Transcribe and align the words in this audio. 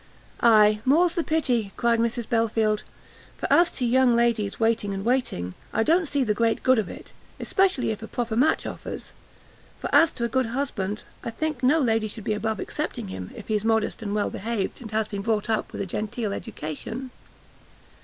"Ay, 0.41 0.79
more's 0.83 1.13
the 1.13 1.23
pity," 1.23 1.73
cried 1.77 1.99
Mrs 1.99 2.27
Belfield, 2.27 2.81
"for 3.37 3.45
as 3.53 3.69
to 3.73 3.85
young 3.85 4.15
ladies 4.15 4.59
waiting 4.59 4.95
and 4.95 5.05
waiting, 5.05 5.53
I 5.73 5.83
don't 5.83 6.07
see 6.07 6.23
the 6.23 6.33
great 6.33 6.63
good 6.63 6.79
of 6.79 6.89
it; 6.89 7.13
especially 7.39 7.91
if 7.91 8.01
a 8.01 8.07
proper 8.07 8.35
match 8.35 8.65
offers; 8.65 9.13
for 9.79 9.93
as 9.93 10.11
to 10.13 10.23
a 10.23 10.27
good 10.27 10.47
husband, 10.47 11.03
I 11.23 11.29
think 11.29 11.61
no 11.61 11.77
lady 11.79 12.07
should 12.07 12.23
be 12.23 12.33
above 12.33 12.59
accepting 12.59 13.09
him, 13.09 13.29
if 13.35 13.47
he's 13.47 13.63
modest 13.63 14.01
and 14.01 14.15
well 14.15 14.31
behaved, 14.31 14.81
and 14.81 14.89
has 14.89 15.07
been 15.07 15.21
brought 15.21 15.51
up 15.51 15.71
with 15.71 15.81
a 15.81 15.85
genteel 15.85 16.33
education." 16.33 17.11